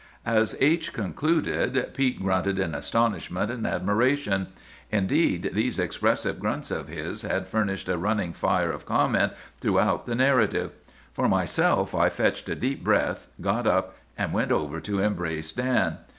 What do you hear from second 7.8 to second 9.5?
a running fire of comment